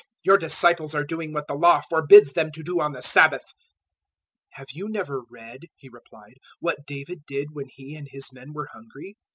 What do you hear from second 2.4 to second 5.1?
to do on the Sabbath." 012:003 "Have you